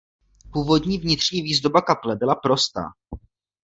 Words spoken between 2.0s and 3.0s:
byla prostá.